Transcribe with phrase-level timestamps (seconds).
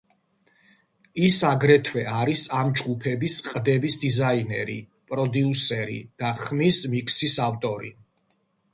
[1.27, 4.81] ის აგრეთვე არის ამ ჯგუფების ყდების დიზაინერი,
[5.13, 7.99] პროდიუსერი და ხმის მიქსის ავტორი.